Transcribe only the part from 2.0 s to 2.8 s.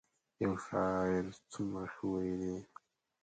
ویلي.